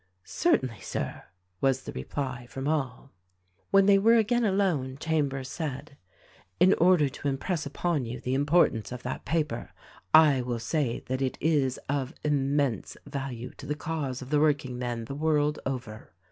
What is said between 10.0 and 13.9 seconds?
I will say that it is of immense value to the